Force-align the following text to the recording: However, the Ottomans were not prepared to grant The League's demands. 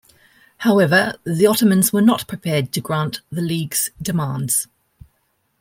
However, 0.57 1.13
the 1.25 1.45
Ottomans 1.45 1.93
were 1.93 2.01
not 2.01 2.27
prepared 2.27 2.71
to 2.71 2.81
grant 2.81 3.21
The 3.31 3.43
League's 3.43 3.91
demands. 4.01 4.67